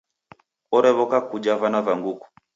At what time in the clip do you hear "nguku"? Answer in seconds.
1.99-2.25